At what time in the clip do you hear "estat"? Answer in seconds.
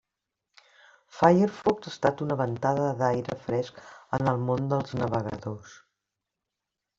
1.91-2.23